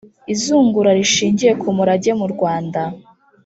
[0.33, 2.81] izungura rishingiye ku murage mu rwanda